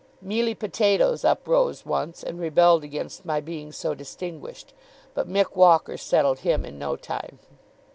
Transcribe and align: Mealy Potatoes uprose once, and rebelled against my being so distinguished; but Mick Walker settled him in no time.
Mealy 0.19 0.55
Potatoes 0.55 1.23
uprose 1.23 1.85
once, 1.85 2.23
and 2.23 2.39
rebelled 2.39 2.83
against 2.83 3.23
my 3.23 3.39
being 3.39 3.71
so 3.71 3.93
distinguished; 3.93 4.73
but 5.13 5.29
Mick 5.29 5.55
Walker 5.55 5.95
settled 5.95 6.39
him 6.39 6.65
in 6.65 6.79
no 6.79 6.95
time. 6.95 7.37